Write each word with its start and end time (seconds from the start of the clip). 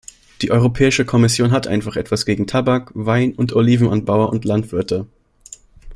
Die 0.41 0.49
Europäische 0.49 1.05
Kommission 1.05 1.51
hat 1.51 1.67
einfach 1.67 1.95
etwas 1.95 2.25
gegen 2.25 2.47
Tabak-, 2.47 2.91
Wein- 2.95 3.35
und 3.35 3.53
Olivenanbauer 3.53 4.31
und 4.31 4.45
Landwirte. 4.45 5.05